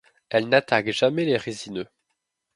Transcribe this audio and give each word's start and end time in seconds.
Elles 0.29 0.49
n'attaquent 0.49 0.89
jamais 0.89 1.25
les 1.25 1.37
résineux. 1.37 1.85